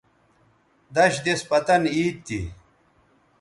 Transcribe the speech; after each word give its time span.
دش 0.95 1.13
دِس 1.23 1.41
پتن 1.49 1.81
عید 1.93 2.15
تھی 2.25 2.41